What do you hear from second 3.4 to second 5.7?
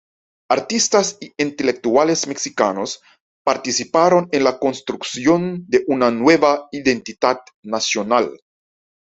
participaron en la construcción